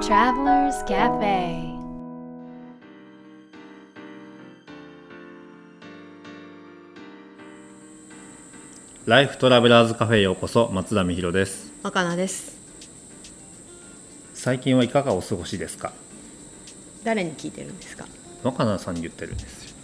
[0.00, 1.76] Travelers Cafe.
[9.06, 11.72] ライフトラベラーズカフェへようこそ松田美弘です。
[11.82, 12.56] 若菜です。
[14.34, 15.92] 最近はいかがお過ごしですか？
[17.04, 18.06] 誰に聞いてるんですか？
[18.42, 19.76] 若菜さんに言ってるんですよ。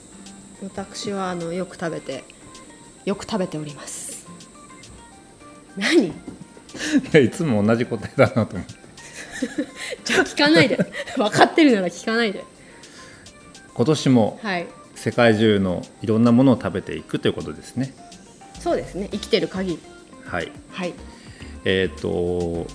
[0.63, 2.25] 私はあのよく食べて
[3.05, 4.27] よく食べております。
[5.77, 6.07] 何？
[6.09, 6.13] い
[7.13, 8.75] やいつも同じ答えだなと思って
[10.05, 10.79] じゃあ聞かないで。
[11.17, 12.45] 分かってるなら聞かないで。
[13.75, 14.67] 今年もはい。
[14.95, 17.95] 世界中のいろんなものを食べていくということですね。
[18.61, 19.09] そうですね。
[19.13, 19.79] 生きてる限り。
[20.25, 20.53] はい。
[20.71, 20.95] はい。
[21.65, 22.67] えっ、と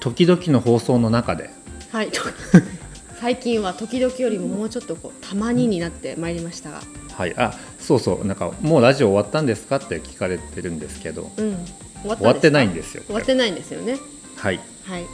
[0.00, 1.50] 時々の放送の中で。
[1.90, 2.10] はい。
[2.10, 2.20] と
[3.20, 6.82] 最近は時々よりももうちょっとこうたまにになってまいりましたが。
[7.12, 7.34] はい。
[7.36, 8.26] あそうそう。
[8.26, 11.30] なんかもうラジオ終わったんですかって聞かれてるんですけど。
[11.36, 11.56] うん。
[12.02, 13.02] 終わ終わってないんですよ。
[13.06, 13.98] 終わってないんですよね
[14.40, 14.60] はい。
[14.84, 15.06] はい。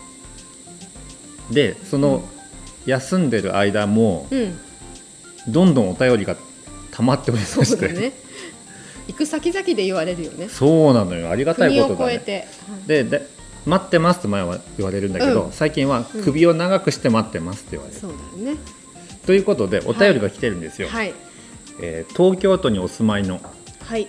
[1.53, 2.25] でその、
[2.87, 4.59] 休んでる間もうん。
[5.49, 6.37] どんどんお便りが
[6.91, 7.89] 溜まっておりまして。
[7.89, 8.13] だね。
[9.09, 10.49] 行く先々で言われるよね。
[10.49, 11.31] そうなのよ。
[11.31, 12.15] ありがたい国ことだね。
[12.15, 15.53] を越えて、はいでで待ってますって前は言われるんだけど、うん。
[15.53, 18.61] 最近は首を長くして待ってますって言われる、そうだよね。
[19.27, 21.13] ということでお便りが来てるんですよ、はい。
[21.81, 23.41] えー東京都にお住まいの
[23.85, 24.07] はい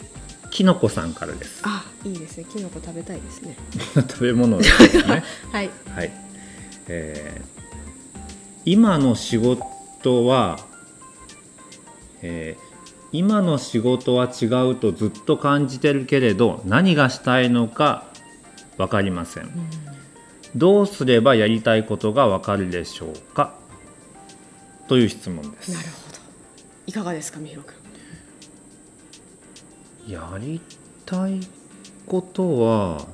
[0.51, 1.61] きのこさんからです。
[1.63, 2.45] あいいですね。
[2.51, 3.55] キノコ食べたいですね。
[3.95, 5.23] 食べ物ですね。
[5.51, 5.69] はい。
[5.95, 6.11] はい、
[6.87, 7.57] えー
[8.65, 10.59] 今の仕事は、
[12.21, 12.67] えー
[13.13, 18.03] 今の仕事は違うとずっと感じてるけれど何がしたいのか
[18.77, 19.49] 分かりません、
[20.57, 23.53] どうすればやりたいことが分かるでしょうか？
[24.89, 25.71] という質問です。
[25.71, 26.17] なるほど。
[26.85, 27.75] いかがですかみひろくん
[30.07, 30.61] やり
[31.05, 31.41] たい
[32.05, 33.05] ことは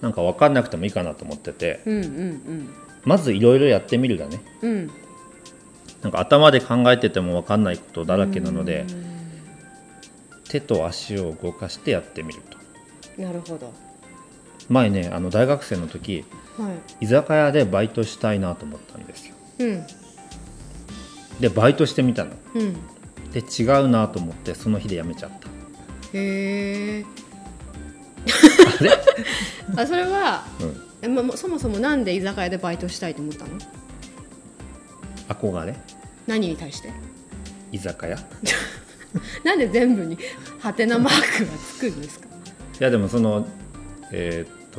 [0.00, 1.82] なんか分かんなくてもいいかなと思ってて。
[1.86, 2.68] うんうん
[3.04, 4.40] まずいろいろやってみるだね。
[4.60, 4.70] うん。
[4.70, 4.90] うん
[6.02, 8.84] なんか頭で考えてても分かんないことだらけなので
[10.48, 12.40] 手と足を動かしてやってみる
[13.16, 13.22] と。
[13.22, 13.72] なるほど。
[14.68, 16.24] 前ねあの大学生の時
[16.56, 16.70] は
[17.00, 17.04] い。
[17.04, 19.34] 居酒屋でバイトしたいなと思ったんですよ。
[19.58, 19.86] うん。
[21.40, 22.30] でバイトしてみたの。
[22.54, 22.76] うん。
[23.32, 25.48] で違うなと思ってその日で辞めちゃった
[26.14, 27.04] へえ
[29.76, 30.82] あそれは、うん。
[31.02, 33.50] えまもうそもそもなんで居酒屋でバイトしたいと思ったの？
[35.28, 35.74] 憧れ？
[36.26, 36.90] 何に対して？
[37.72, 38.16] 居酒屋？
[38.16, 38.18] い
[39.44, 40.18] なんで全部に？
[40.58, 42.26] ハテナマークがつくんですか？
[42.80, 43.46] やでもその
[44.12, 44.70] えーっ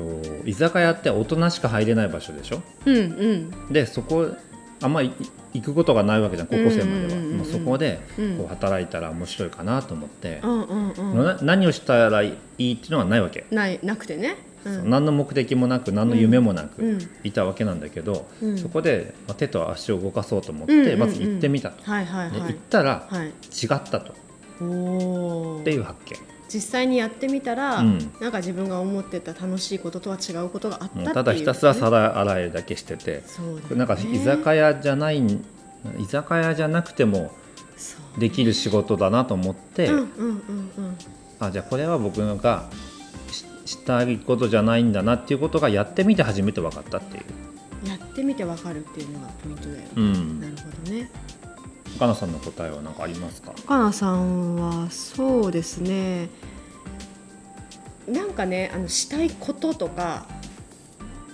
[0.42, 2.62] と居酒屋って大人しか入れない場所でしょ？
[2.86, 3.74] うんうん。
[3.74, 4.30] でそこ
[4.82, 5.12] あんまり
[5.54, 7.04] 行くことがないわけじゃん高校生まではうん。
[7.04, 10.42] うんうんうんもうそこでうんこう働いたら面白いかなと思って。
[11.42, 14.36] 何をしたらいいっていうのはないわけ、ないなくてね。
[14.66, 14.90] うん。
[14.90, 17.00] 何の目的もなく何の夢もなくうん。
[17.24, 18.58] いたわけなんだけど、うん。
[18.58, 21.00] そこで、まあ手と足を動かそうと思って、うんうんうん。
[21.00, 23.28] まず行ってみたと、行っはいたらはい。
[23.28, 23.34] 違っ
[23.68, 26.18] たと、っていう発見
[26.52, 28.12] 実際にやってみたら、うん。
[28.20, 33.62] なんか自分が思ってた楽しいこととは違うことがあったっていう、ね、ただひたすら皿洗いだけしてて、そね。
[33.76, 37.32] なんか居酒屋じゃない居酒屋じゃなくても
[38.18, 39.90] できる仕事だなと思って、
[41.40, 42.70] あじゃあこれは僕が
[43.32, 47.20] ししたいことじゃないんだなっていうことがやってみて初めて分かったってい
[47.86, 50.42] う、やってみてわかるっていうのがポイントだよね、うん。
[50.42, 51.12] なるほどね
[52.00, 53.52] 岡野さんの答えは何かありますか？
[53.66, 56.30] 岡野さんはそうですね。
[58.08, 60.26] なんかねあのしたいこととか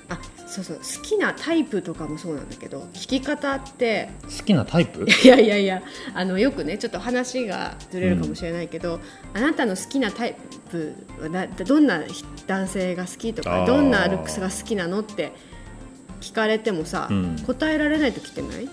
[0.10, 5.06] あそうそう好きなタイプとかもそうなんだけど聞き方って好きなタイプ？
[5.24, 5.84] いやいやいや
[6.16, 9.00] あのよくねちょっと話がずれるかもしれないけど、
[9.36, 10.36] あなたの好きなタイ
[10.72, 12.02] プはなどんな
[12.48, 15.32] 男性が好きとかどんなルックスが好きなのって
[16.22, 17.36] 聞かれてもさ、うん。
[17.46, 18.68] 答えられない時ってない？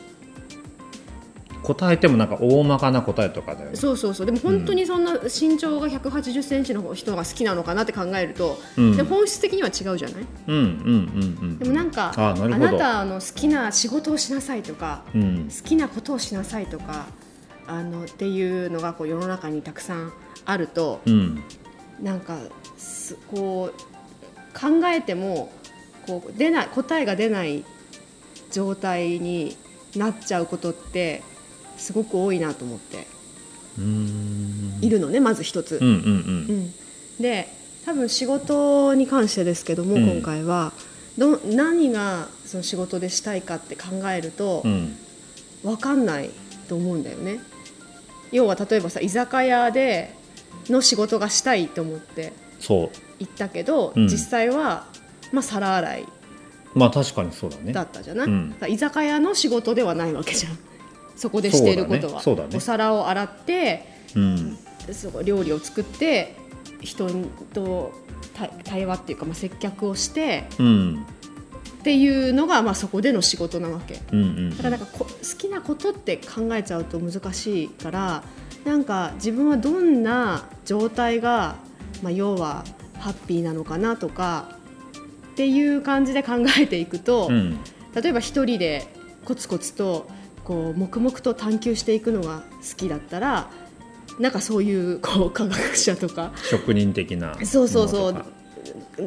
[1.63, 3.77] 答えてもなんか大まかな答えとかだよね。
[3.77, 4.27] そうそうそう。
[4.27, 8.97] でも本当にそんな身長が1 8 0センチの人が好きなのかなって考えると、うん。
[8.97, 10.27] で本質的には違うじゃない？
[10.49, 11.59] うんうんうんうん。
[11.59, 15.49] でもなんかあなたの好きな仕事をしなさいとかうん。
[15.49, 17.07] 好きなことをしなさいとか
[17.67, 20.13] あのっていうのがこう世の中にたくさん
[20.45, 21.43] あると、うん。
[22.01, 22.37] なんか
[22.77, 25.53] すこう考えても
[26.07, 27.65] こう出ない答えが出ない
[28.51, 29.57] 状態に
[29.95, 31.23] なっちゃうことって
[31.83, 33.07] すごく多いなと思って。
[34.81, 35.79] いるのね、まず一つ。
[35.81, 35.99] うんうんう
[36.53, 36.75] ん。
[37.21, 37.49] で
[37.85, 40.09] 多分仕事に関してですけども、うん。
[40.09, 40.73] 今回は
[41.19, 44.73] ど何がその仕事でしたいかって考えるとうん。
[44.73, 44.97] うん
[45.63, 46.31] 分かんない
[46.69, 47.39] と思うんだよね。
[48.33, 50.13] 要は例えばさ居酒屋で
[50.69, 52.33] の仕事がしたいと思って
[52.67, 52.91] 行
[53.23, 54.09] ったけど、うん。
[54.09, 54.87] 実際は、
[55.31, 56.07] まあ、皿洗い
[56.75, 57.73] まあ確かにそうだね。
[57.73, 58.55] だったじゃない、うん。
[58.69, 60.59] 居酒屋の仕事ではないわけじゃん
[61.17, 62.51] そこでしていることは、そうだね。
[62.51, 63.87] ねお皿を洗って
[64.17, 64.59] うん。
[65.25, 66.35] 料理を作って
[66.81, 67.09] 人
[67.55, 67.93] と
[68.35, 71.07] 対対話っていうか、まあ、接客をしてうん。
[71.83, 74.01] っていうのが、まあ、そこでの仕事なわけ。
[74.13, 74.51] うんうん。
[74.51, 78.23] だからなんかこ好きなことって考えちゃうと難しいから
[78.65, 81.57] なんか自分はどんな状態が、
[82.03, 82.65] まあ、要は
[82.99, 84.57] ハッピーなのかなとか
[85.33, 87.59] っていう感じで考えていくと、うん。
[87.95, 88.87] 例えば一人で
[89.25, 90.09] コツコツと
[90.45, 93.51] こう黙々と探求していくのが好きだったら
[94.19, 98.27] なんかそういう こう科学者とか職人的なそうそうそうか。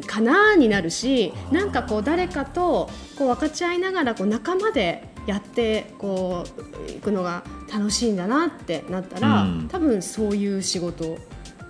[0.06, 6.44] かなになるしなんかこう誰かとこう分かち合いながらこう仲間でやってこ
[6.88, 7.42] ういくのが
[7.72, 9.68] 楽しいんだなってなったら、うん。
[9.68, 11.18] 多分そういう仕事。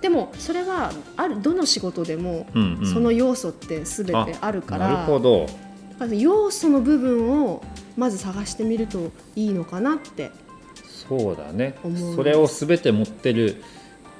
[0.01, 2.93] でもそれはあるどの仕事でもうんうん。
[2.93, 5.47] その要素って全てあるから、なるほど。
[6.15, 7.63] 要素の部分を
[7.97, 10.31] まず探してみるといいのかなって。
[11.09, 11.75] そうだね。
[12.15, 13.63] それを全て持ってる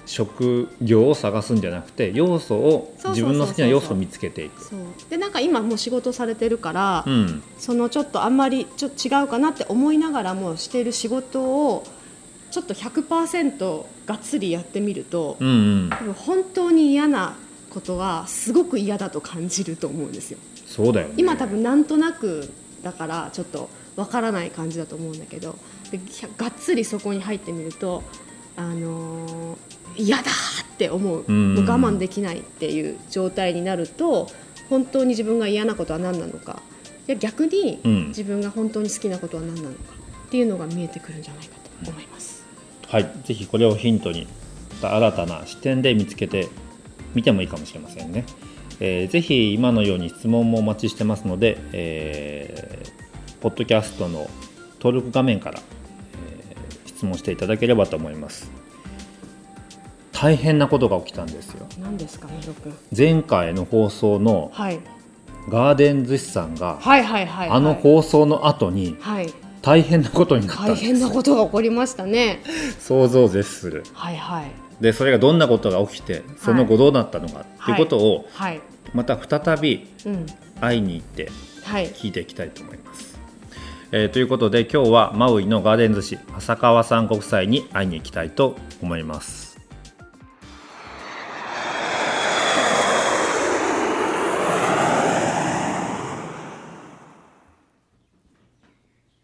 [0.06, 4.72] 職業を探すんじゃなくて要素を自分の好きな要素を見つけていく。
[5.10, 7.44] でなんか今もう仕事されてるから、うん。
[7.58, 11.84] そのちょっとあんまりちょっと違うかなって思いながらもしている仕事を
[12.52, 16.14] ちょっと100%がっつりやってみると、うんうん。
[16.14, 17.36] 本当に嫌な
[17.70, 20.40] ことはすごく嫌だと感じると思うんですよ。
[20.66, 21.16] そうだよね。
[21.18, 22.50] 今多分なんとなく
[22.84, 25.58] だからちょっとわからない感じだと思うんだけど
[25.92, 26.00] で
[26.38, 28.04] がっつりそこに入ってみると、
[28.56, 31.56] あのー嫌だって思う、うん。
[31.56, 34.30] もう我慢できないっていう状態になると
[34.70, 36.62] 本当に自分が嫌なことは何なのか。
[37.08, 38.08] いや逆にうん。
[38.10, 39.76] 自分が本当に好きなことは何なのか
[40.28, 42.44] っていうのが見えてくるんじゃないかと思います。
[42.88, 43.12] はい。
[43.24, 44.28] ぜひこれをヒントに
[44.82, 46.50] 新たな視点で見つけて
[47.16, 48.26] みてもいいかもしれませんね、
[48.80, 52.98] えーぜひ今のように質問もお待ちしてますので、えー
[53.40, 54.28] ポッドキャストの
[54.80, 58.50] 登録画面から、えー質問していただければと思います。
[60.12, 61.68] 大変なことが起きたんですよ。
[61.80, 62.74] 何ですか、みろくん。
[62.96, 64.80] 前回の放送のはい、
[65.48, 67.50] ガーデン寿司さんがはい、はい、はい。
[67.50, 69.32] あの放送の後にはい、
[69.62, 70.84] 大変なことになったん大です。
[70.86, 72.42] 変なことが起こりましたね。
[72.82, 73.84] 想像を絶する。
[73.94, 74.46] はい、はい、
[74.82, 78.62] でそれがどんなことが起きてその後どうなったのかっていうことをはい、
[78.94, 80.26] また再びうん、
[80.62, 81.30] 会いに行って
[81.64, 83.18] はい、聞いていきたいと思います。
[83.92, 89.58] えーということで今日はマウイのガーデン寿司浅川三国際に会いに行きたいと思います。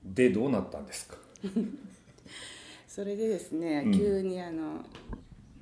[0.04, 1.18] でどうなったんですか？
[2.88, 4.82] それでですね、うん急にあの、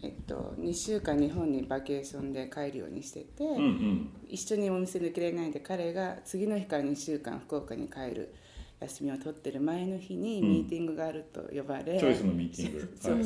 [0.04, 8.34] えっと、2週間日本にバケーションで帰るようにしてて、ん一緒にお店抜けれないんで彼が次の日から2週間福岡に帰る
[8.80, 10.50] 休みを取ってる前の日にうん。
[10.50, 12.98] ミーティングがあると呼ばれ、チョイスのミーティング。
[13.00, 13.16] そう。
[13.16, 13.26] はい。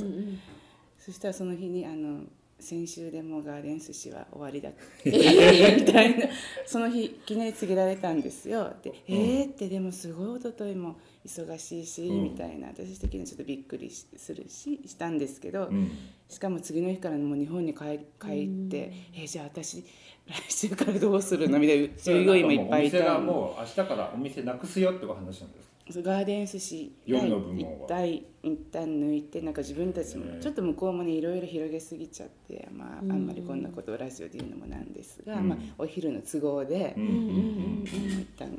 [1.00, 2.22] そしたらその日にあの
[2.60, 4.70] 先週でもうガーデン寿司は終わりだ
[5.06, 6.26] みたいな。
[6.66, 8.74] その日いきなり告げられたんですよ。
[8.82, 10.96] で、えーってでもすごい一昨日も
[11.26, 12.24] 忙しいし、うん。
[12.24, 12.68] みたいな。
[12.68, 15.92] 私的にはちょっとびっくりしするししたんですけど、うん。
[16.30, 19.84] しかも次の日からもう日本に帰帰って、えーじゃあ私
[20.28, 21.60] 来週からどうするの？
[21.60, 21.88] みたいな。
[21.98, 26.02] 従業員もいっぱいいたお店がもう明日からお店なくすよってお話なんです。
[26.02, 27.86] ガーデン寿司夜の部門は。
[27.86, 35.50] 一体一旦抜いてなんか自分たちもちょっと向こうもねいろいろ広げすぎちゃって、まあ、あんまりこんなことをラジオで言うのもなんですが、うん。
[35.50, 37.04] まあ、お昼の都合で、うん。
[37.04, 38.50] うん一旦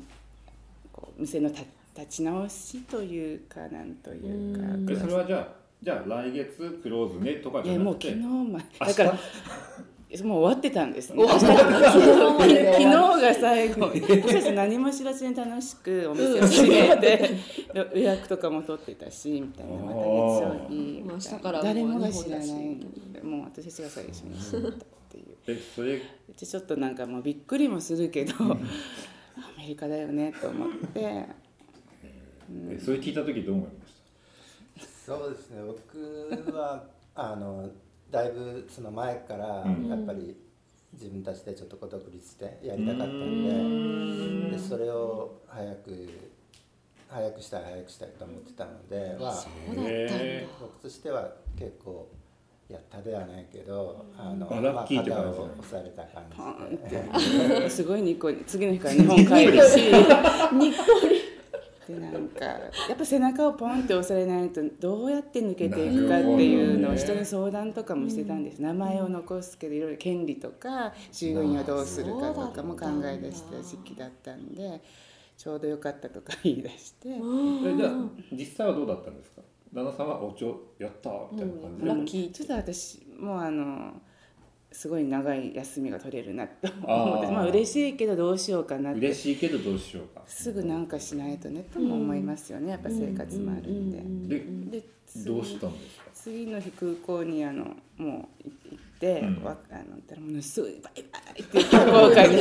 [0.93, 1.63] こう店のた
[1.97, 5.49] 立ち直しというかなんというか、それはじゃあ
[5.83, 8.23] じゃあ来月クローズねとかいやもうじゃなくて？
[8.23, 8.79] 昨日ま明日？
[8.79, 9.19] だから
[10.25, 13.87] もう終わってたんです、 ね、昨日 昨日が最後。
[13.91, 17.31] 私たち何も知らずに楽しくお店を閉めて
[17.95, 21.03] 予約とかも取ってたしみたいなまた月曜日。
[21.05, 22.49] まあ明日から誰もが知らない。
[23.23, 24.73] もう私たちが最初に知ったっ
[25.11, 25.25] ていう。
[25.49, 26.03] えそれで
[26.37, 28.49] ちょっとなんかもうびっくりもするけどア
[29.59, 31.25] メリカだよねと思って
[32.71, 35.63] えそれ聞いた時どう思いましそうですね。
[35.65, 36.85] 僕は
[37.15, 37.69] あの
[38.11, 39.89] だいぶその前からうん。
[39.89, 40.37] やっぱり
[40.93, 46.09] 自分たちでちょっとこう独立してやりたかったんででそれを早く
[47.09, 49.91] 早くしたい早くしたいと思ってたのではそうだったんだ。
[49.91, 52.09] へ僕としては結構
[52.69, 55.39] やったではないけどあのあラッキーって感じ。
[55.39, 56.25] 肩を押された感
[56.89, 56.89] じ。
[57.61, 59.93] ですごいニコ次の日から日本帰るし
[61.87, 74.83] でなんかやっぱ背中をポンって押されないとどうやって抜けていくかっていうのを人に相談とかもしてたんです、名前を残すけどいろいろ権利とか従業員はどうするかとかも考え出した時期だったんで
[75.37, 77.09] ちょうどよかったとか言い出して。
[77.11, 77.13] え
[77.77, 77.91] じゃあ
[78.33, 79.43] 実際はどうだったんですか？
[79.73, 81.11] 旦那さんはおちょやった？
[81.31, 82.33] みたいな感じで、ラッキー。
[82.33, 84.01] ちょっと私もうあの
[84.77, 89.01] すごい長い休みが取れるなと思ってまあ嬉しいけどどうしようかなって。
[89.01, 90.23] 嬉しいけどどうしようか。
[90.27, 94.29] すぐなんかしないとねとも思いますよねやっぱ生活もあるん
[94.71, 94.79] で。
[94.79, 94.85] で
[95.25, 96.05] どうしたんですか？
[96.13, 97.65] 次の日空港にあの
[97.97, 99.43] もう行って、うん。
[99.43, 102.37] わあのたらものすごいバイバイって言って福岡に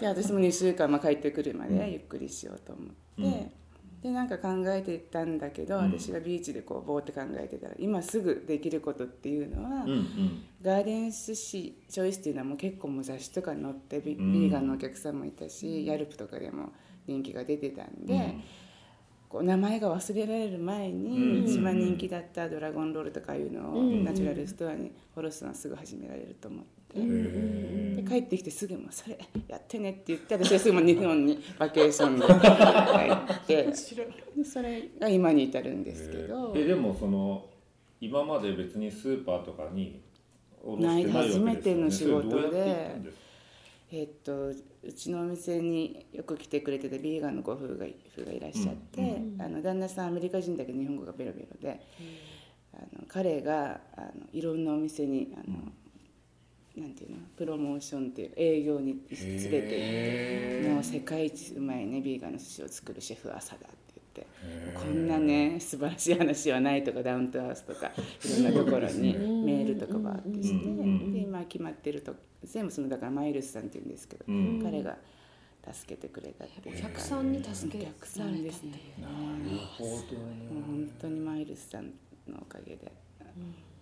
[0.00, 3.50] で私も2週間、まあ、帰ってくるまでゆっくりしようと思って、うん
[4.02, 5.92] でなんか考えてたんだけど、うん。
[5.92, 10.42] 私がビーチでこうぼーって考えてたら今すぐできることっていうのは、うんうん。
[10.62, 16.72] ガーデンスシーチョイスっていうのはもう結構もう雑誌とかに載ってビ,、ーガンのお客さんもいたし、ヤルプとかでも
[17.06, 18.14] 人気が出てたんで。
[18.14, 18.42] うん。
[19.28, 21.44] こう名前が忘れられる前うん。
[21.44, 24.04] に一番人気だったドラゴンロールとかいうのをうん。
[24.04, 29.18] ナチュラルストアに下ろすのはすぐ始められると思ってへで帰ってきてすぐもうそれ
[29.48, 33.64] やってねって言って私はすぐもう日本にバケーションで 帰って。
[34.36, 36.52] でそれが今に至るんですけど。
[36.56, 37.46] えでもその
[38.00, 40.00] 今まで別にスーパーとかに
[40.62, 41.50] 卸ないわけですよね。
[41.50, 42.96] 初めての仕事で
[43.90, 47.94] えっとうちのお店によく来てくれてたビーガンのご夫婦がい
[48.40, 49.04] らっしゃって、う
[49.36, 51.80] んあの旦那さんアメリカ人だけど日本語がベロベロで、
[52.74, 55.72] あの彼があのいろんなお店にあの、
[56.78, 57.16] なんていうの？
[57.36, 60.58] プロモーションっていう営業に連れて。
[60.58, 63.68] 行ってもう世界一うまいねビーガンの寿司を作るシェフ朝だって
[64.16, 64.78] 言って。
[64.78, 70.64] こんなね素晴らしい話はないとかダウントハウスとかいろんなところにメールとかバーってして。
[70.64, 70.78] うん。
[70.78, 74.60] うんで今決まってると全部そのだからマイルスさんって言うんですけど、うん。
[74.62, 74.96] 彼が
[75.72, 78.80] 助けてくれたってお客さんに助けお客さんですね。
[79.00, 79.12] なる
[79.76, 80.00] ほどもう
[80.66, 81.86] 本当にマイルスさん
[82.28, 82.92] のおかげで。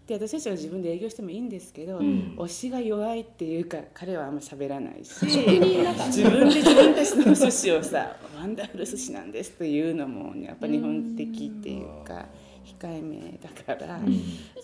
[0.07, 2.37] で私たちは自分で営業してもいいんですけど、ん。
[2.37, 5.43] 推しが弱いっていうか彼はあんま喋らないし 自
[6.23, 12.29] 分で自分たちの寿司をさ「ワンダフル寿司なんです」というのも、ね、やっぱ日本的っていうか
[12.65, 14.01] 控えめだから、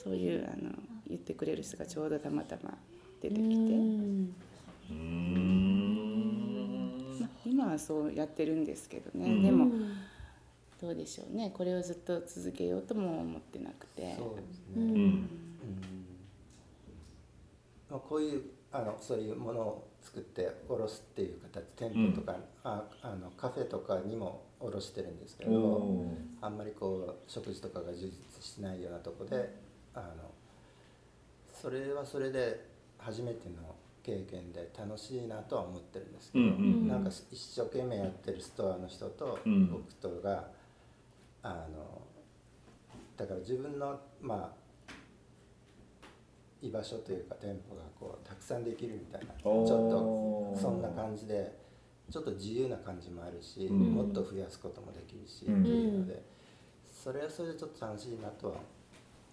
[0.03, 0.71] そういうあの
[1.09, 2.77] 言ってくれる人がちょうどたまたま
[3.21, 5.93] 出てきて、うーん。
[7.21, 9.71] まあ今はそうやってるんですけどね、でも
[10.83, 11.53] どうでしょうね。
[11.55, 14.15] これをずっと続けようとも思ってなくて。
[14.19, 14.85] そうですね、うん。
[14.85, 15.29] うん。
[17.89, 26.07] まあ、こういうあのそういうものを作って卸すっていう形店舗とか、ああのカフェとかにも卸してるんですけどお
[26.41, 29.55] あんまりこう食事とかが充実してないようなとこで
[29.95, 30.31] あの
[31.53, 32.67] それはそれで
[32.99, 36.89] 初めての経験で楽しいなとは思ってるんですけど、うんうん。
[36.89, 39.71] なんか一生懸命やってるストアの人とうん。
[39.71, 40.49] 僕とが、
[41.43, 42.03] あの
[43.17, 44.63] だから自分のまあ
[46.61, 51.59] 居場所というか店舗がこうたくさんできるみたいなちょおっーとそんな感じで
[52.11, 53.95] ちょっと自由な感じもあるし、うん。
[53.95, 56.23] もっと増やすこともできるし、うんっていうので
[57.03, 58.55] それはそれでちょっと楽しいなとは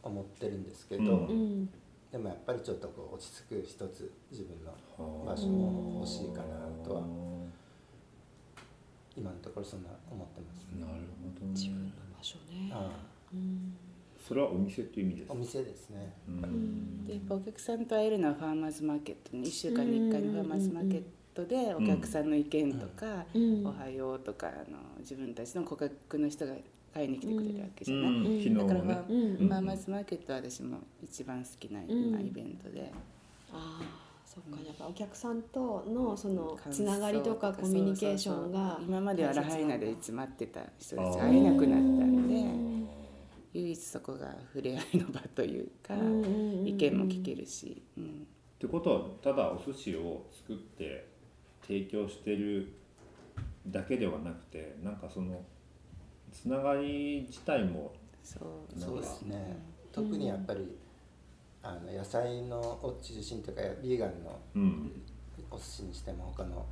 [0.02, 1.10] 思ってるんですけど、うん。
[1.10, 1.70] うん
[2.12, 7.02] でもやっぱりちょっとこう落ち着く一つ自分の場所も欲しいかなとは
[9.20, 11.52] 今のところそんな思ってます、なるほどね。
[11.52, 12.72] 自分の場所ね。
[12.72, 12.92] あ
[14.18, 17.06] それはお店っていう意味ですお店ですね、うん。
[17.08, 23.66] でやっぱお客さんと会えるのはファーマーズマーケットに1週間に1回のファーマーズマーケットでお客さんの意見とか「うん。
[23.66, 26.54] おはよう」とかあの自分たちの顧客の人が
[26.94, 28.58] 買いに来てくれるわけじゃない、うん。
[28.58, 29.48] だからファー,、うん。
[29.48, 31.86] ファーマーズマーケットは私も一番好きな、イ
[32.32, 32.92] ベントで。
[33.52, 34.09] ああ
[34.46, 42.90] そっかやっぱお客さんとのそのつながりとかコミュニケーションが今まではラハイナでいつ待ってた人たち会えなくなったんで
[43.54, 48.08] 唯一そこが触れ合いの場というか、うんうんうん意見も聞けるし、うん、っ
[48.60, 51.08] てことはただお寿司を作って
[51.66, 52.74] 提供してる
[53.68, 55.42] だけではなくてなんかその
[56.32, 57.94] つながり自体も
[58.24, 58.80] そう。
[58.80, 59.58] そうですね。
[59.92, 60.78] 特にやっぱり
[61.62, 65.02] あの野菜のを中心というかビーガンのうん。
[65.52, 66.66] お寿司にしても他の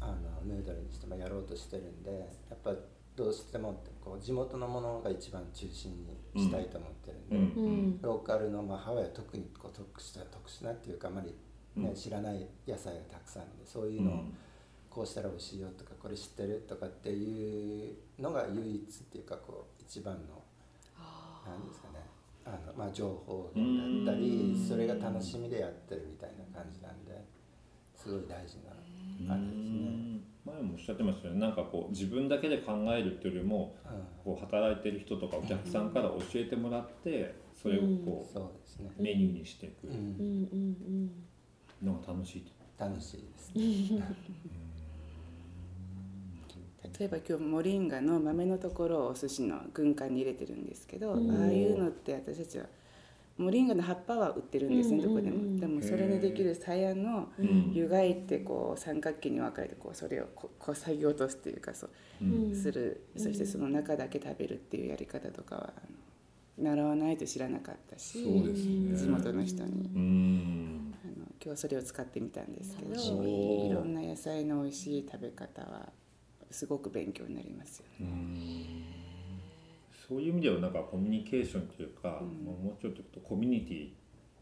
[0.00, 2.10] あのヌードルにしてもやろうとしてるんで
[2.50, 2.72] やっぱ
[3.16, 7.64] どうしてもこう地元のものが一番中心にしたいと思ってるんで、うん。
[7.64, 8.02] うん。
[8.02, 11.28] ローカルの、まあ、ハワイは特にこう特殊な特殊なっていうかあまり、
[11.76, 11.94] ねうん。
[11.94, 14.34] 知らない野菜がたくさんでそういうのを、うん。
[14.90, 20.42] こうしたら美味しいよとかこれ知ってるとかっていうのが唯一っていうかこう一番の
[21.46, 21.99] 何ですかね
[22.44, 24.68] あの、まあ、情報源だったりうん。
[24.68, 27.24] それが楽しみでやってるみたいな感じなんで
[27.94, 28.72] すごい大事な
[29.28, 30.20] あれですね。
[30.46, 31.40] 前もおっしゃってましたよね。
[31.40, 33.76] なんかこう自分だけで考えるっていうよりも
[34.24, 38.90] こう働いてる人とかお客さんから教えてもらってそれをこそうですね。
[38.98, 39.88] うメニューにしていく。
[39.88, 41.10] うんうん
[41.82, 41.86] うん。
[41.86, 42.60] のが楽しいと。
[42.78, 44.02] 楽しいですね
[47.00, 51.30] 例えば今日モリンガの豆のところをお寿司の軍艦に入れてるんですけど、うん。
[51.30, 52.66] ああいうのって私たちは
[53.38, 55.14] モリンガの葉っぱは売ってるんですね、うん。
[55.14, 55.58] どこでも、うん。
[55.58, 57.72] でもそれにできる鞘のうん。
[57.72, 61.90] 湯がいてこう三角形に分かれてこうそれをこう削ぎ落とすっていうかそう
[62.22, 62.54] うん。
[62.54, 65.72] する、そしてその中だけ食べるっていうやり方とかは
[66.58, 68.94] 習わないと知らなかったしね。
[68.94, 69.88] 地元の人に。
[69.96, 70.94] うん。
[71.02, 75.88] あの今日それを使ってみたんですけどいろんな野菜の美味しい食べ方は
[76.50, 78.06] すごく勉強になりますよね。
[80.08, 82.44] そういう意味ではなんかコミュニケーションというか、うん。
[82.44, 83.90] まあもうちょっと言うとコミュニティっ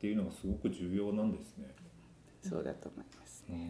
[0.00, 1.74] ていうのがすごく重要なんですね。
[2.42, 3.44] そうだと思います。
[3.48, 3.68] ね。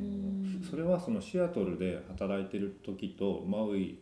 [0.70, 3.98] それはそのシアトルで働いてる時とマウイ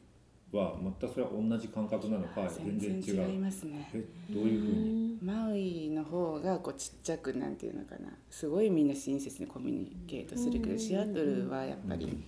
[0.52, 3.30] はまたそれは同じ感覚なのか全然違う。
[3.34, 3.90] いますね。
[3.94, 5.18] えどういうふうに？
[5.22, 8.10] マウイの方がこうちっちゃくなんていうのかな。
[8.30, 12.22] すごいみんな親切にコミュニケートするけどシアトルはやっぱり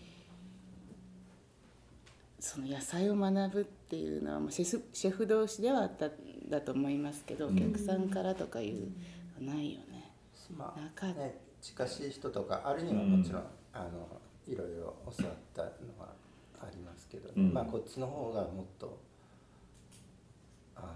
[2.40, 6.10] その野菜を学ぶっていうのはもうシェフ同士ではあったん
[6.48, 8.92] だと思いますけどお客さんからとかいう
[9.42, 10.12] のはないよね。
[10.56, 13.42] まなかね近しい人とかあるにはもちろん、
[13.72, 14.08] あの
[14.46, 15.68] いろいろ教わったの
[15.98, 16.08] は
[16.60, 18.98] ありますけど、うんまあこっちの方がもっと
[20.76, 20.86] あの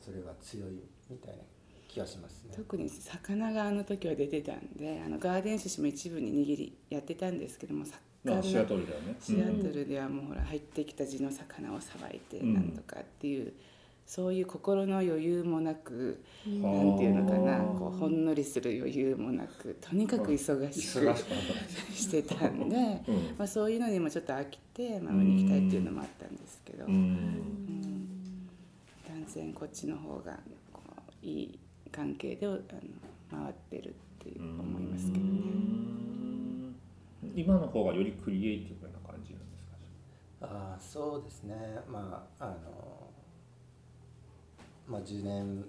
[0.00, 1.42] それは強いみたいな
[1.88, 2.54] 気がしますね。
[2.56, 9.16] 特に魚があの時は出てたんであのガーデン寿司も一部に握りやってたんですけども魚まあシアトルだよね。
[9.20, 12.54] シアトルではもうほら入ってきた地の魚をさばいてうん。
[12.54, 13.52] なんとかっていう、
[14.06, 16.62] そういう心の余裕もなく、ん。
[16.62, 21.92] なんていうのかなこうほんのりする余裕もなくとにかく忙し忙くしかった。
[21.94, 22.78] してたんで、う
[23.12, 23.14] ん。
[23.38, 26.94] まあ、そういうのにもちょっと飽きてマウに行きたいっていうのもあったんですけど、ううん。
[26.94, 28.48] ん
[29.08, 30.38] 断然こっちの方が
[30.72, 30.80] こ
[31.22, 31.58] ういい
[31.90, 32.58] 関係であの
[33.30, 35.95] 回ってるっていう思いますけどね。
[37.36, 39.64] 今の方がよりクリエイティブな感じなんです
[40.40, 40.46] か？
[40.46, 41.54] ああそうですね
[41.88, 43.10] まああの
[44.88, 45.64] まあ10年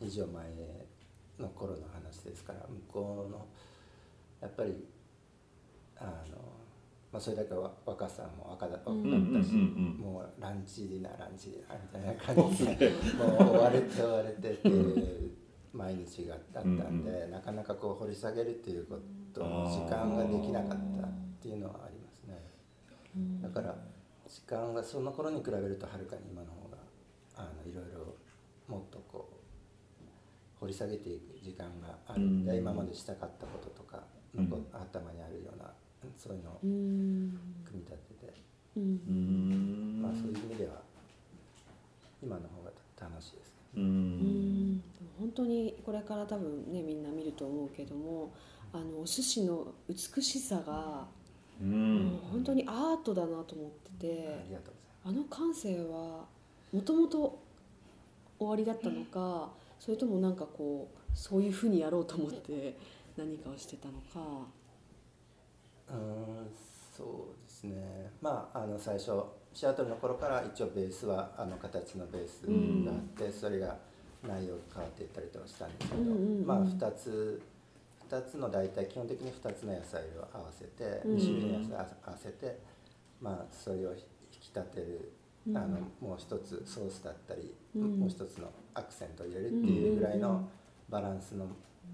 [0.00, 0.44] 以上前
[1.38, 3.46] の頃の話ですから向こうの
[4.40, 4.84] やっぱり
[5.98, 6.36] あの、
[7.12, 15.30] まあ、それだけわ若さも若だったし、もうランチディナーランチディナーみたいな感じで もう追われて追われてっていう
[15.74, 19.02] 毎日があったんで、なかなかこう掘り下げるっていうこと
[19.38, 22.42] の時間ができなかったっていうのはありますね。
[23.40, 23.76] だから
[24.26, 26.78] 時間がその頃に比べるとはるかに今の方が
[27.36, 28.14] あのいろいろ
[28.66, 29.40] もっとこう
[30.60, 32.20] 掘り下げていく時間がある。
[32.20, 32.44] ん。
[32.44, 34.02] で、うん今までしたかったこととか、
[34.36, 34.48] うん。
[34.50, 35.72] 残頭にあるような
[36.16, 37.38] そういうのをうん。
[37.64, 38.34] 組み立てて、
[38.76, 38.82] うん。
[38.82, 40.02] うん。
[40.02, 40.82] まあ、そういう意味では
[42.22, 43.54] 今の方が楽しいですね。
[43.76, 44.72] ううん。
[44.76, 44.82] ん
[45.18, 48.32] 本当にこれから多分ねみんな見ると思うけども
[48.72, 51.06] あのお寿司の美しさが、
[51.60, 52.18] うん。
[52.30, 54.36] 本当にアートだなと思ってて
[55.04, 56.24] あの感性は
[56.72, 57.38] もともと
[58.38, 62.76] 終わりだったのかそれともなんかこうそういうふうにやろうと思って
[63.16, 64.46] 何かをしてたのか。
[65.88, 66.48] うーん
[66.96, 68.10] そうですね。
[68.20, 69.12] まああの最初
[69.52, 72.46] シアトルの頃から一応ベースはあの形のベース
[72.86, 73.76] があって、それが
[74.22, 76.46] 内容が変わっていったりとかしたんですけど、うんうんうん。
[76.46, 77.42] まあ2つ
[78.10, 81.16] 2つの大体基本的に2つの野菜を合わせて、うん。
[81.16, 82.58] 2種類の野菜を合わせて
[83.20, 83.98] まあそれを引
[84.40, 85.12] き立てる、
[85.46, 85.56] うん。
[85.56, 88.00] あのもう一つソースだったり、うん。
[88.00, 90.48] もう一つのアクセントを入れるっていうぐらいの
[90.88, 91.46] バランスの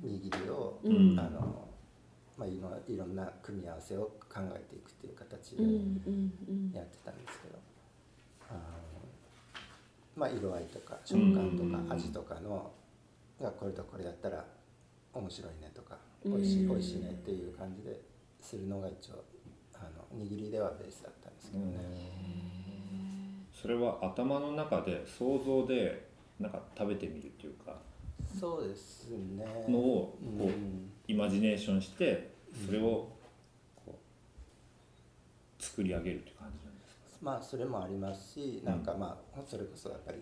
[0.02, 1.18] 握りを、うん。
[1.18, 1.68] あの
[2.38, 5.62] まあ、いろいろんな組み合わせを考えていくっていう形で
[6.78, 7.58] やってたんですけど、
[8.50, 8.60] あの
[10.14, 12.72] まあ、色合いとか食感とか味とかの
[13.40, 14.44] がこれとこれだったら
[15.16, 18.00] 面白いねとか美味しいうん美味しいねっていう感じで
[18.40, 19.24] するのが一応
[19.74, 19.78] あ
[20.14, 21.76] の握りではベースだったんですけどね。
[23.52, 27.76] それは頭の中で想像でなんか食べてみるっていうか
[28.38, 29.44] そうですね。
[29.68, 30.38] のをうん。
[30.38, 30.50] こう
[31.10, 32.30] イマジネーションして
[32.66, 33.08] それを
[33.84, 33.98] こ
[35.58, 37.00] う作り上げるっていう感じなんですか？
[37.22, 40.18] まあそれもありますしなんかまあそれこそやっぱり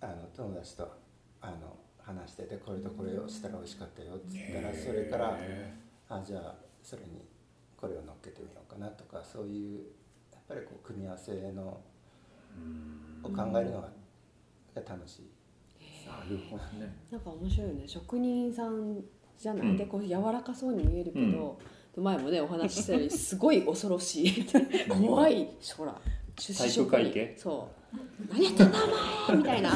[0.00, 0.92] あの友達と
[1.40, 5.36] あの話しててこれとこれをしたら美味しかったよっつったらそれから
[6.08, 7.24] あじゃあそれに
[7.76, 9.80] これを乗っけてみようかなとかそういう
[10.32, 13.88] やっぱりこう組み合わせのを考えるのが
[14.88, 15.30] 楽しい。
[16.06, 16.94] なるほどね。
[17.10, 17.82] なんか面白いよね。
[17.88, 19.02] 職人さん
[19.36, 19.76] じゃない、うん。
[19.76, 21.58] でこう柔らかそうに見えるけど、
[21.96, 24.46] 前もねお話ししたようにすごい恐ろしい。
[24.88, 25.48] 怖い。
[25.76, 26.00] ほら
[26.38, 27.34] 出資職体育会系？
[27.36, 27.75] そう
[28.32, 28.78] 何やってんだ
[29.28, 29.70] お前みたいな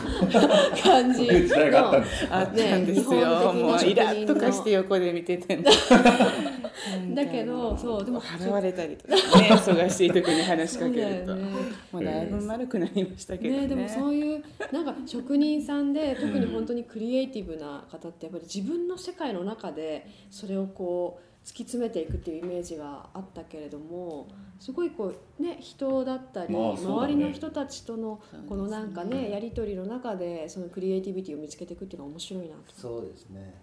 [0.83, 1.27] 感じ。
[1.27, 1.93] 時代が
[2.31, 3.53] あったんですよ。
[3.53, 5.65] もうイラッとかして横で見てても
[7.15, 11.45] だけどそうでも払われたりとかね忙しい時に話しかけると、ね。
[11.93, 13.61] もうだいぶ丸くなりましたけどね。
[13.63, 32.75] ね、でもそういうなんか職人さんで特に本当にクリエイティブな方ってやっぱり自分の世界の中でそれをこう突き詰めていくっていうイメージがあったけれどもすごいこうね人だったり、周りの人たちとのこのなんかねやり取りの中でそのクリエイティビティを見つけていくっていうのは面白いなと。
[32.75, 33.55] そうですね。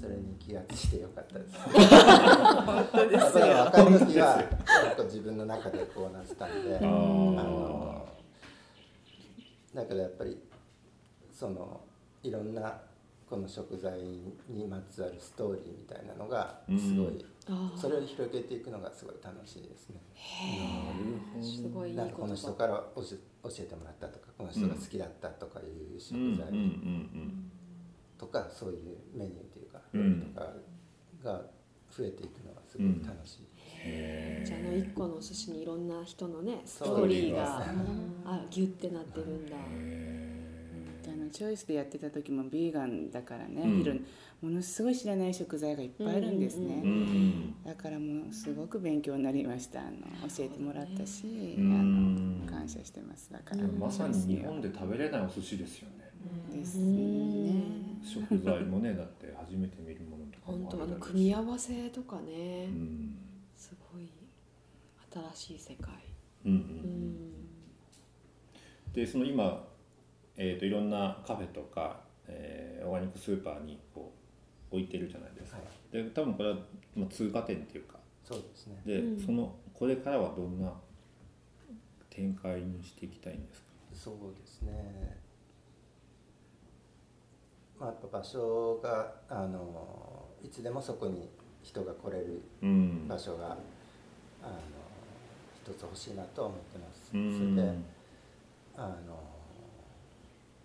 [0.00, 1.56] それに気がついてよかったです。
[1.68, 6.76] 本当ですやっぱりよ若い時は結構自分の中でこうなってたんで。
[6.76, 8.08] あーの
[9.74, 10.36] だけどやっぱり
[11.32, 11.80] その
[12.22, 12.80] いろんな
[13.30, 13.96] この食材
[14.48, 20.00] にまつわるストーリーみたいなのがすごい、あそれを広げていくのがすごい楽しいですね。
[20.16, 23.06] あすごいこの人葉から教え
[23.44, 26.48] 教えてもらったとかこの人が好きだったとかいう食材。
[26.48, 27.50] うんうん
[28.18, 30.20] とか、そういうメニューというかうん。
[30.20, 30.46] 料理とか
[31.24, 31.42] が
[31.90, 33.46] 増えていくのがすごい楽しい。
[33.56, 37.64] へじゃああの一個のお寿司にいろんな人のねストーリーが
[38.26, 39.56] あギュってなってるんだ。
[41.30, 43.80] チョイスでやってた時もビーガンだからね、うん。
[43.80, 44.04] いろん
[44.42, 46.90] ものすごい知らない食材がいっぱいあるんですね、うん。
[46.90, 49.80] うんだからもうすごく勉強になりました。
[49.80, 49.90] あの
[50.28, 52.44] 教えてもらったし、うん。
[52.46, 53.30] あの感謝してます。
[53.32, 56.10] だから、まさに日本で食べれないお寿司ですよね。
[56.52, 57.62] ですね。
[58.02, 63.16] 食材もねだって初めて見るものとか本当あの組み合わせとかね、うん。
[63.56, 64.08] すごい
[65.34, 65.92] 新しい世界。
[66.46, 66.60] うんううん。
[66.60, 67.30] ん。
[68.92, 69.68] でその今、
[70.36, 74.12] えー、といろんなカフェとか、えーオーガニックスーパーにこ
[74.72, 76.02] う置いてるじゃないですか、はい。
[76.04, 76.56] で多分これは
[76.96, 77.98] まあ通過点っていうか。
[78.24, 78.80] そうですね。
[78.86, 79.20] で、うん。
[79.20, 80.72] そのこれからはどんな
[82.08, 83.66] 展開にしていきたいんですか？
[83.92, 85.18] そうですね。
[87.78, 91.28] まあ、やっぱ場所があのいつでもそこに
[91.62, 93.08] 人が来れるうん。
[93.08, 93.56] 場所が
[94.42, 94.52] あの
[95.62, 97.10] 一つ欲しいなとは思ってます。
[97.14, 97.54] うん。
[97.54, 97.78] それで
[98.76, 99.18] あの、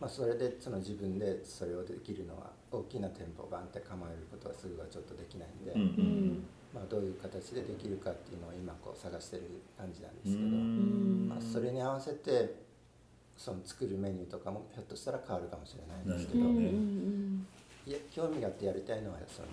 [0.05, 10.47] まあ、それでその自分でそれをできるのは大きな店舗をバンって構えることはすぐはちょっとできないんで、うんうんまあ、どういう形でできるかっていうのを今こう探してる感じなんでうすけど。
[10.47, 12.53] んまあ、それに合わせて
[13.35, 16.69] その作るメニューとかもひょっとしたら変わるかもしれないんですけど、どね
[17.87, 19.47] いや興味があってやりたいのはその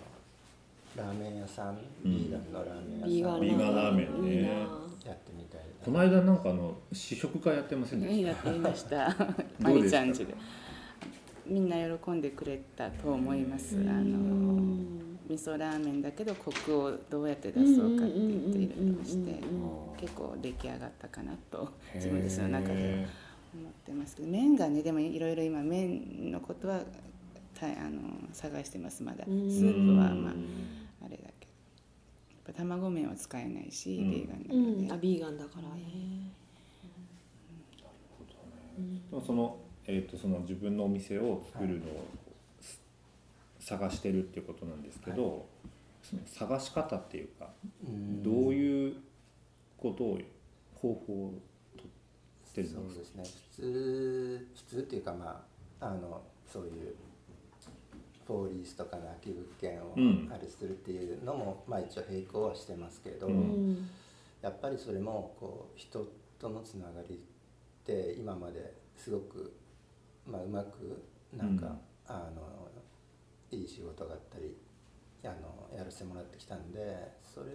[0.97, 2.11] ラーメン屋さん、うん。
[2.13, 3.41] ビーガンのラーメン屋さん。
[3.41, 4.67] ビーガンラーメンね。
[5.05, 9.17] やってみたいこの間なんかあの試食会やってませんでしやっていました。
[9.59, 9.91] マ どうでした？
[9.91, 10.35] リちゃん家で。
[11.47, 13.77] みんな喜んでくれたと思います。
[13.79, 14.77] あの
[15.29, 23.07] 味噌ラーメンだけどコクをどうやって出そうかって言っていろいろしてた結構出来上がったかなと自分でその中で
[23.55, 24.17] 思ってます。
[24.17, 26.81] けど麺がねでもいろいろ今麺のことは
[27.59, 28.01] たあの
[28.33, 29.25] 探してますまだ。
[29.25, 29.37] スうん。
[29.39, 30.35] ープはまあ
[32.53, 34.11] ぱ卵麺は使えないしうん。
[34.11, 36.33] ビーガンだうん、からあビーガンだからね。
[39.11, 42.07] でもその,、えー、とその自分のお店を作るのを
[42.61, 42.81] す
[43.61, 45.47] 探してるっていうことなんですけど、
[46.03, 47.51] その探し方っていうか
[47.87, 48.23] うん。
[48.23, 48.97] どういう
[49.77, 50.19] ことを
[50.75, 51.35] 方法を
[51.77, 53.41] とってるんそうですかですね。
[53.51, 55.45] 普通普通っていうかま
[55.81, 56.95] ああのそういう
[58.27, 60.31] フォーリースとかの空き物件をうん。
[60.33, 63.35] あれするっていうのも、まあ一応並行はしてますけど、うん。
[63.35, 63.37] う
[63.73, 63.91] ん
[64.43, 66.05] やっぱりそれもこう人
[66.39, 67.19] とのつながりっ
[67.87, 69.57] て今まですごく、
[70.27, 71.01] まあ、うまく
[71.33, 71.79] なんか、うん。
[72.09, 72.69] あの
[73.53, 74.57] いい仕事があったり
[75.25, 77.51] あのやらせてもらってきたんでそれ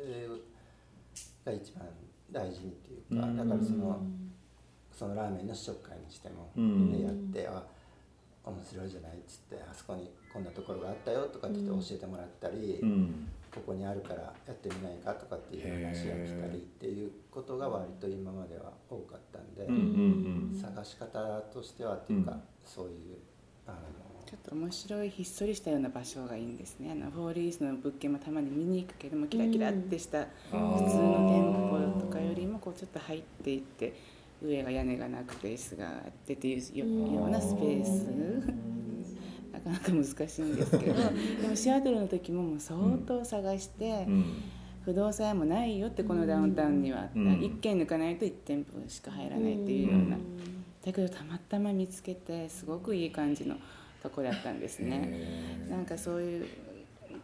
[1.44, 1.84] が一番
[2.32, 3.38] 大事にっていうか、うん。
[3.38, 4.02] だからその
[4.94, 6.92] そのラーメンの試食会にしても、うん。
[6.92, 7.64] でやってあ
[8.50, 12.80] 面白いじゃないっつってあそこにこんなところがあったよとかって言って教えてもらったり。
[12.82, 13.28] うん。
[13.58, 22.42] ここにあるからやってみないかとかっていう話が来たりっていうことが割と今までは多かったんで、うんうん探し方としてはっていうか、うん。
[22.64, 23.18] そういう
[23.66, 23.78] あの
[24.26, 26.92] ちょっと面白いひっそりしたような場所がいいんですね。
[26.92, 33.94] あのフォーリースの物件もたまに見に行くけどもキラキラってした普通の店舗とかよりもこうちょっと入っていって
[34.42, 38.08] 上が屋根がなくて椅子があってっていうよようなスペース。
[39.54, 40.94] なかなか難しいんですけど。
[41.42, 44.26] でもシアトルの時ももう相当探してうん。
[44.86, 47.28] 不動産屋もないよってこのダウンタウンにはうん。
[47.40, 50.18] 1軒抜かないと1店舗しか入らないっていうような。
[50.86, 53.58] だけどたまたま見つけてすごくいい感じの
[54.02, 55.68] とこだったんですね。
[55.70, 56.46] なんかそういう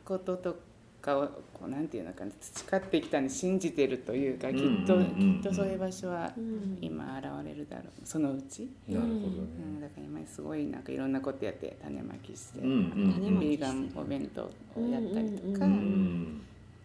[0.04, 0.58] ことと
[1.04, 9.20] かをこうなんていうのかな培ってきたに信じてるというかきっと、きっとそういう場所はうん今現れるだろうそのうち、なるほどね。
[9.20, 12.76] うん、だから今すごいなんかいろんなことやって種まきして、うんう
[13.08, 16.42] ん種まきビーガンお弁当をやったりとか、うんうん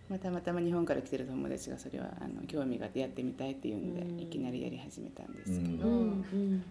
[0.09, 4.21] まあ、たまたま日本から来てる友達がそれはあの興味があってやってみたいっていうんで、うん。
[4.21, 6.09] いきなりやり始めたんですけど、うん。
[6.09, 6.65] まうん。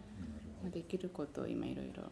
[0.66, 2.04] あ、できることを今いろいろ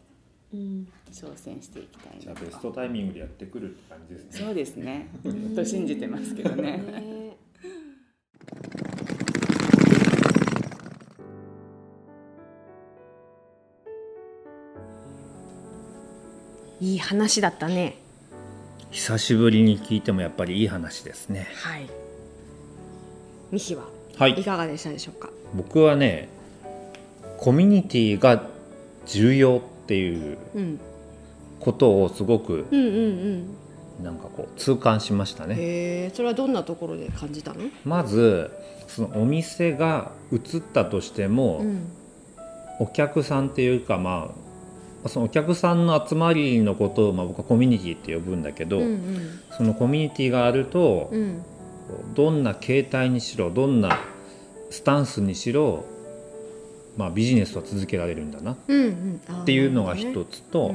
[0.54, 0.88] うん。
[1.12, 4.30] 挑戦していきたいじゃなあベストタイミングでやってくるって感じですね。
[4.46, 5.08] そうですね。
[5.54, 6.78] と信じてますけどね。
[6.78, 7.36] ね。
[16.78, 17.96] いい話だったね。
[18.90, 21.48] 久しぶりに聞いてもやっぱりいい話ですね。
[21.54, 21.86] はい。
[23.50, 23.84] ミヒは？
[24.16, 24.32] はい。
[24.32, 25.30] いかがでしたでしょうか？
[25.54, 26.28] 僕はね
[27.38, 28.46] コミュニティが
[29.06, 30.80] 重要っていううん。
[31.60, 32.94] ことをすごくうんうん
[34.00, 34.04] うん。
[34.04, 35.54] なんかこう痛感しましたね。
[35.54, 35.58] へ
[36.06, 37.60] えそれはどんなところで感じたの？
[37.84, 38.50] まず
[38.88, 41.88] そのお店が移ったとしても、うん。
[42.78, 44.34] お客さんっていうかま
[45.04, 49.40] あそのお客さんの集まりのことを、まあ、僕はコミュニティって呼ぶんだけど、うんうん。
[49.56, 51.42] そのコミュニティがあると、うん。
[52.14, 53.98] どんな形態にしろどんな
[54.70, 55.84] スタンスにしろ、
[56.96, 58.52] まあ、ビジネスは続けられるんだな。
[58.52, 58.56] っ
[59.44, 60.74] ていうのが一つと、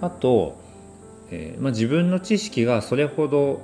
[0.00, 0.60] あと、
[1.30, 3.60] えーまあ、自分の知識がそれほど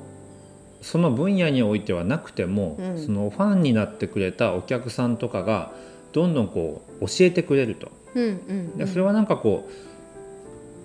[0.87, 2.99] その分野においてはなくても、うん。
[3.05, 5.73] そのファンになってくれたお客さんとかが
[6.13, 7.91] どんどんこう教えてくれると。
[8.77, 9.69] でそれはなんかこ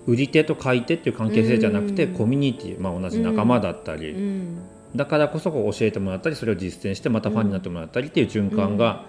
[0.06, 2.14] う売り手と買い手っていう関係性じゃなくて、うん。
[2.14, 4.58] コミュニティ、まあ、同じ仲間だったり、うん
[4.94, 9.06] だからこそこう教えてもらったりそれを実践してまたファンになってもらったりっていう循環が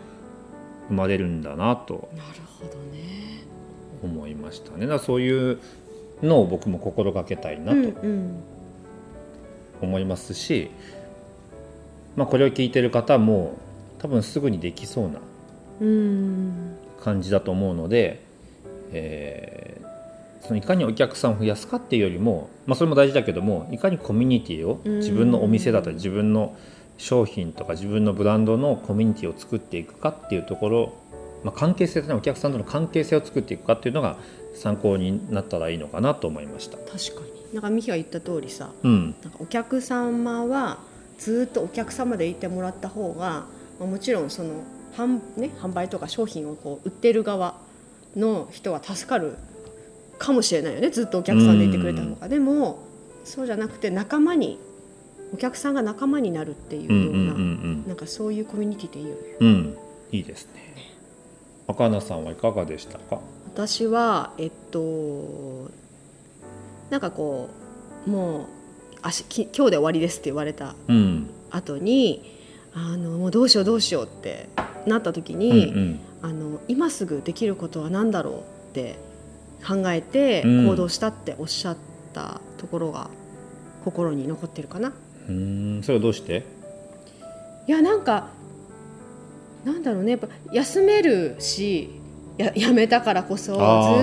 [0.90, 2.10] 生まれるんだなと
[4.04, 4.82] 思いましたね。
[4.82, 5.60] だからそういう
[6.22, 8.44] のを僕も心がけたいなうんとうん
[9.82, 10.72] 思いますし、
[12.16, 13.58] まあ、これを聞いてる方も
[14.00, 15.20] 多分すぐにできそうな
[15.82, 18.24] うん感じだと思うので、
[18.92, 19.84] えー
[20.44, 26.56] そのいかにお客さんを増やすかっていうよりも、まあ、それも大事だけどもいかにコミュニティをうん自分のお店だったり自分の
[26.98, 30.94] 商品とか自分のブランドのコミュニティを作っていくかっていうところ、
[31.44, 34.18] まあ、関係性ですねお客さんとの関係性を作っていくかっていうのが
[34.56, 36.78] 参考になったらいいのかなと思いました。
[36.78, 37.54] 確かに。
[37.54, 39.16] なんかミヒが言った通りさうん。
[39.22, 40.80] なんかお客様は
[41.18, 43.46] ずっとお客様でいてもらった方が、
[43.80, 44.64] まあもちろんその
[44.96, 47.56] 販,、ね、販売とか商品をこう売ってる側
[48.16, 49.36] の人は助かる
[50.20, 52.80] かもしれないよねずっとお客さんでいてくれた方が、でも
[53.24, 54.60] そうじゃなくて仲間に
[55.34, 57.46] お客さんが仲間になるっていうような、うんうん
[57.86, 59.78] うんなんかそういうコミュニティっていいよねうんうん
[60.12, 60.76] いいですね。
[61.68, 63.20] 赤菜さんはいかがでしたか？
[63.54, 65.70] 私はえっと
[66.90, 67.50] なんかこ
[68.06, 68.46] うもう
[69.02, 72.24] あしき今日で終わりですって言われたうん後に
[72.74, 74.50] あのもうどうしようどうしようって
[74.86, 78.40] なった時うんに、あの今すぐできることは何だろう
[78.72, 78.98] って
[79.66, 81.78] 考えてうん行動したっておっしゃっ
[82.14, 83.10] たところが
[83.86, 84.94] 心に残ってるかな。
[85.28, 85.76] うん。
[85.76, 85.84] うん。
[85.84, 86.44] それはどうして？
[87.68, 88.30] いやなんか
[89.64, 90.12] なんだろうね。
[90.12, 91.90] やっぱ休めるし
[92.38, 93.54] や辞めたからこそ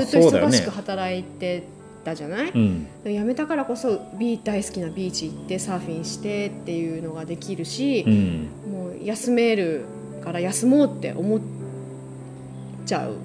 [0.06, 1.64] ずっと忙しく働いて
[2.04, 8.48] たじゃない、うん辞めたからこそビー大好きなビーチ行ってサーフィンしてっていうのができるしう、ん。
[8.72, 9.84] もう休める
[10.24, 11.40] から休もうって思っ
[12.86, 13.16] ちゃう。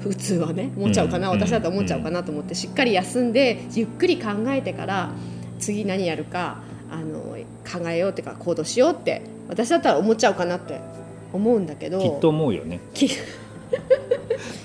[0.00, 1.40] 普通はね思っちゃうかな、うん。
[1.40, 5.10] 私だと思っちゃうかなと思ってしっかり休んでゆっくり考えてから
[5.58, 7.36] 次何やるかあの
[7.70, 10.80] 考えようっていうか行動しようって私だったら思っちゃうかなって
[11.32, 12.80] 思うんだけどきっと思うよね。
[12.94, 13.10] き い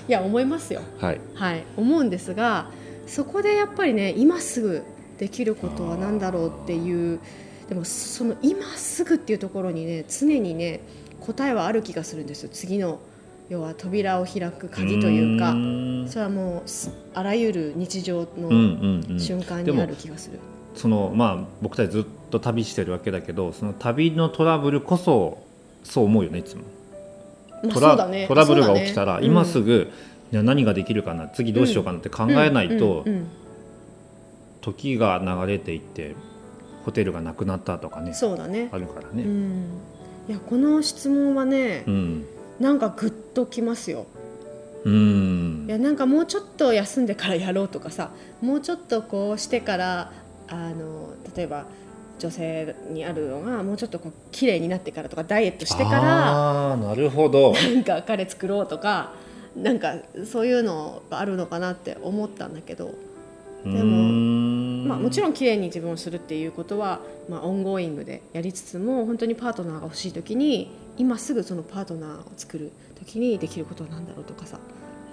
[0.08, 1.20] や思いますよはい。
[1.34, 2.68] はい思うんですが
[3.06, 4.82] そこでやっぱりね今すぐ
[5.18, 7.20] できることは何だろうっていう
[7.68, 10.80] でもその今すぐっていうところにね常にね
[11.20, 12.98] 答えはある気がするんですよ次の
[13.48, 15.52] 要は扉を開く鍵というか
[16.10, 19.20] それはもうすあらゆる日常うんうのんうん。
[19.20, 20.38] 瞬間にある気がする。
[20.74, 25.42] そのまあ僕たちずっと旅してるわけだけどその旅のトラブルこそ
[25.82, 26.62] そう思うよねいつも。
[27.62, 28.26] まあトラね。
[28.28, 29.26] トラブルが起きたら、ね。
[29.26, 29.90] 今すぐ、
[30.32, 33.26] いや何ができるかな次どうしようかなって考えないと、うんうんうん。
[34.60, 36.14] 時が流れていって
[36.84, 38.68] ホテルがなくなったとかねそうだね。
[38.72, 39.22] あるからね。
[39.22, 39.80] うん。
[40.28, 42.26] いやこの質問はね、うん。
[42.60, 44.06] なんかグッときますよ。
[44.84, 45.64] うん。
[45.68, 48.10] いやなんかもうちょっと休んでからやろうとかさ
[48.42, 50.12] もうちょっとこうしてから
[50.48, 51.66] あの例えば
[52.18, 57.52] 女性にあるのがもうちょっとこう綺麗になってからとかダイエットしてからああなるほど。
[57.52, 59.12] なんか彼作ろうとか
[59.56, 62.94] なんかそういうのがあるのかなって思ったんだけど。
[63.64, 64.34] でも
[64.84, 74.58] ままあ、もちろん綺麗に自分をするっていうことは、まあ、 ongoing でやりつつも本当にパートナーが欲しい時に今すぐそのパートナーを作る時にできることは何だろうとかさ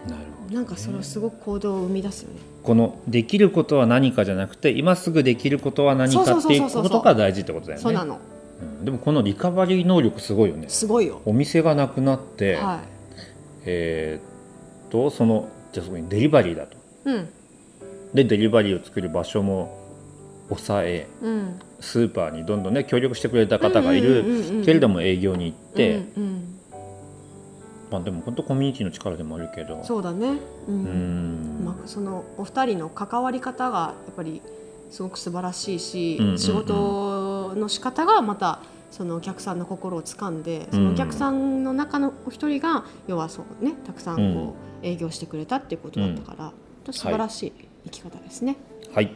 [0.08, 2.40] なるほどなんかそれはすごく行動を生み出すよね。
[2.64, 7.84] このできることは何かじゃなくて今すぐできることは何かっていうことが大事ってことだよね。
[7.84, 8.20] そうなの。
[8.80, 8.86] うん。
[8.86, 10.70] でもこのリカバリー能力すごいよね。
[10.70, 11.22] すごいよ。
[11.26, 12.82] お店がなくなって、は
[13.66, 16.78] えーっとそのじゃあそこにデリバリーだと。
[16.78, 16.78] い。
[17.06, 17.30] うん。
[18.14, 19.80] でデリバリーを作る場所も
[20.50, 21.60] 抑えうん。
[21.80, 26.51] スーパーにどんどんね協力してくれた方がいるけれども営業に行って、うんうん
[27.91, 29.84] まあでも本当コミュニティの力でもあるけど。
[29.84, 30.38] そうだね。
[30.67, 30.71] う。
[30.71, 31.62] うん。
[31.62, 34.41] んまあ、そのお二人の関わり方がやっぱり
[34.89, 36.39] すごく素晴らしいし、うんうんうん。
[36.39, 38.60] 仕事の仕方がまた
[38.91, 46.36] そのお客さんの心を掴んでそのお客さんの中のお一人が要はそうねたくさんこう営業してくれたっていうことだったか
[46.86, 47.54] ら、素晴らしい
[47.86, 48.58] 生き方ですね、
[48.93, 49.12] はい。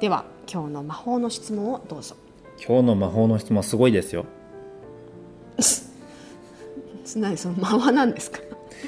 [0.00, 2.16] では今日の魔法の質問をどうぞ。
[2.64, 4.26] 今日の魔法の質問はすごいですよ
[7.18, 8.38] 何その間は何ですか？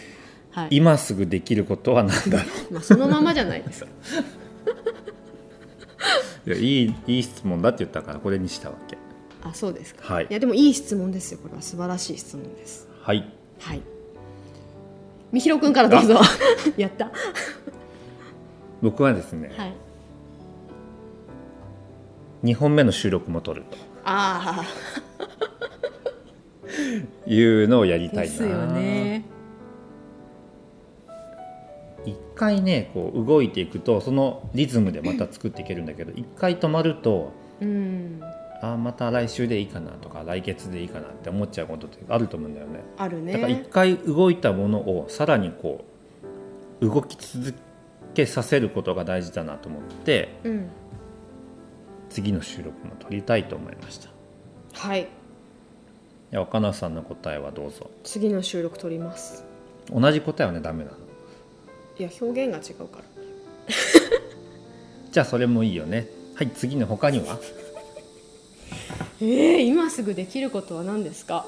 [0.53, 3.91] はい、今すぐできることは何だろ まあ、そのままじゃないですか。
[6.47, 8.99] う いやいいいい質問だって言ったからこれにしたわけ。
[9.45, 10.27] あそうですか、はい。
[10.31, 11.63] やでもいい質問ですよこれは。
[11.63, 12.89] 素晴らしい質問です。
[13.01, 13.33] はい。
[13.61, 13.81] はい。
[15.33, 16.21] みひろくんからどうぞ。
[16.77, 17.07] やった。
[17.07, 17.13] は
[18.83, 19.53] 僕はですね、
[22.43, 22.49] い。
[22.49, 23.63] 2本目の収録も撮る
[24.05, 24.63] あと
[27.27, 28.14] いうのをやりあ。
[28.14, 29.25] たいなですよね。
[32.05, 38.21] 一回ねこう動いていくとそのリズムでまた作っていけるんだけど一回止まるとうん。
[38.61, 43.33] あーまた来週でいいかなとか来月でいいかなって思っちゃうことってあると思うんだよねあるね。
[43.33, 45.85] だから一回動いたものをさらにこ
[46.81, 47.55] う動き続
[48.14, 50.68] けさせることが大事だなと思ってうん。
[52.09, 54.11] 次の収録も撮りたいと思いましたい
[54.75, 55.09] はい。
[56.33, 59.45] や若菜さんの答えはどうぞ次の収録撮ります。
[59.92, 60.97] 同じ答えはねダメなの
[61.99, 63.05] いや表現が違うから。
[65.12, 67.38] じゃあそれもいいよねはい次の他には？
[69.21, 71.47] えー、今すぐできることは何ですか？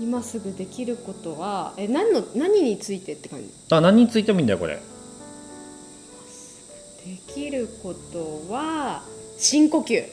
[0.00, 3.50] 今すぐできることはえ何の何についてって感じ？
[3.70, 4.74] あ何についてもいいんだよこれ
[7.04, 9.02] できることは
[9.38, 10.04] 深呼吸。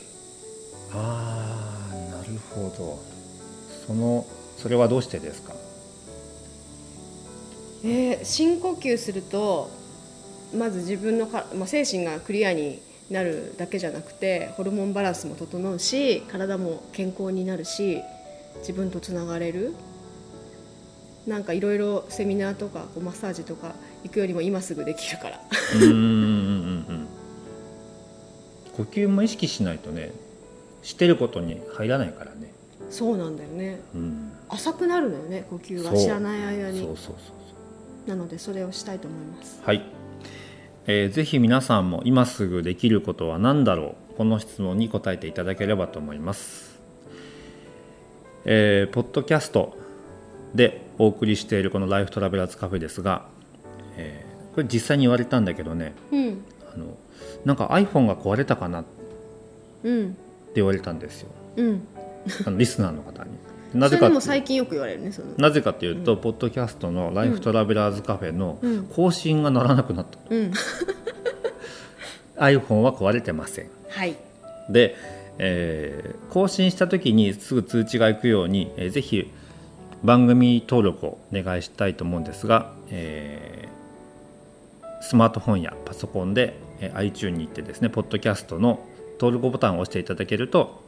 [0.94, 2.98] ああなるほど
[3.86, 4.26] その
[4.58, 5.54] それはどうしてですか？
[7.84, 9.70] えー深呼吸すると
[10.56, 18.00] まず自分のか、まあ、精神がクリアになるだけじゃなくてホルモンバランスも整うし体も健康になるし
[18.58, 19.74] 自分とつながれる。
[21.24, 25.40] なんかいろいろセミナーとかこうマッサージとか行くよりも今すぐできるから。
[25.74, 25.98] うーんうんうんう
[26.94, 27.06] ん。
[28.76, 30.10] 呼吸も意識しないとね
[30.82, 32.52] してることに入らないからね
[32.92, 33.80] そうなんだよね。
[33.94, 34.32] うん。
[34.50, 35.96] 浅くなるのよね呼吸が。
[35.96, 36.80] 知らない間に。
[36.80, 37.32] そうそうそうそ
[38.06, 38.08] う。
[38.08, 39.62] なのでそれをしたいと思います。
[39.64, 39.82] はい、
[40.86, 44.16] えーぜひ皆さんも今すぐできることは何だろう？
[44.18, 46.78] この質問に答えていただければと思います、
[48.44, 49.76] えーポッドキャスト
[50.54, 53.26] でお送りしているこのライフトラベラーズカフェですが、
[53.96, 55.94] えーこれ実際に言われたんだけどね。
[56.12, 56.44] うん。
[56.74, 56.98] あの
[57.46, 58.90] なんか iPhone が壊れたかなって
[59.84, 60.16] うん。
[60.54, 61.28] 言われたんですよ。
[61.56, 61.86] うん
[62.46, 63.30] あのリスナーの方に。
[63.74, 68.84] なぜか最近よく言われるねなぜかというと、ポッドキャストのライフトラベラーズカフェのうん。
[68.84, 70.52] 更新がならなくなった、うん。
[72.36, 73.70] iPhone は壊れてません。
[73.88, 74.16] はい。
[74.68, 74.96] で、
[75.38, 79.30] えー更新した時にすぐ通知がいくように、えーぜひ
[80.02, 90.81] 番組登録をお願いしたいと思うんですが、えースマートフォンやパソコンで、えー iTunes に行ってですねポッドキャストの登録ボタンを押していただけると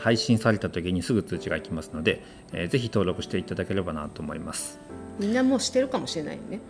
[0.00, 4.80] 配信された時にすぐ通知がいきますので、えーぜひ登録していただければなと思います。
[5.18, 6.60] みんなもうしてるかもしれないよね。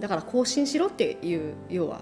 [0.00, 2.00] だから更新しろっていう要は。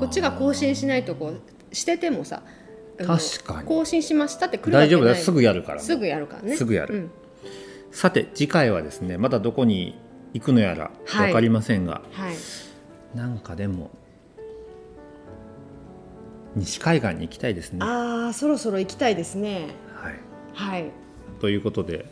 [0.00, 1.34] こっちが更新しないとこ
[1.70, 2.42] うしててもさ
[2.98, 3.68] 確かに。
[3.68, 5.16] 更新しましたって来る大丈夫だよ。
[5.16, 6.56] すぐやるからねすぐやるからね。
[6.56, 6.94] すぐやる。
[6.94, 7.10] うん。
[7.90, 9.98] さて次回はですねまだどこに
[10.32, 11.26] 行くのやらはい。
[11.28, 12.36] 分かりませんが、はい。
[13.16, 13.90] なんかでも
[16.54, 17.80] 西海岸に行きたいですね。
[17.80, 19.66] はああそろそろ行きたいですね。
[19.66, 19.66] い、
[20.56, 20.90] はい
[21.40, 22.06] ということで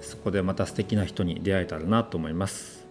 [0.00, 2.84] そこでまた素敵な人に出会えたらなと思います。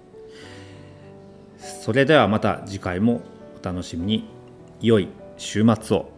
[1.83, 3.21] それではまた次回も
[3.61, 4.25] お楽しみに
[4.81, 6.09] 良い週末を。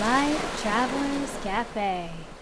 [0.00, 2.33] Life Travelers Cafe